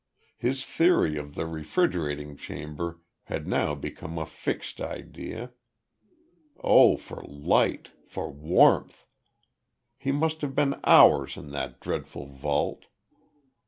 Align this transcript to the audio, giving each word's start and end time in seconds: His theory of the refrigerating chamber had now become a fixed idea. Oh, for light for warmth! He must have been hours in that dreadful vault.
His 0.39 0.65
theory 0.65 1.15
of 1.17 1.35
the 1.35 1.45
refrigerating 1.45 2.35
chamber 2.35 3.01
had 3.25 3.45
now 3.47 3.75
become 3.75 4.17
a 4.17 4.25
fixed 4.25 4.81
idea. 4.81 5.51
Oh, 6.63 6.97
for 6.97 7.21
light 7.23 7.91
for 8.07 8.31
warmth! 8.31 9.05
He 9.99 10.11
must 10.11 10.41
have 10.41 10.55
been 10.55 10.79
hours 10.85 11.37
in 11.37 11.51
that 11.51 11.79
dreadful 11.79 12.25
vault. 12.25 12.87